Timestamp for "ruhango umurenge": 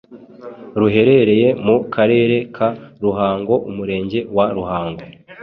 3.03-4.19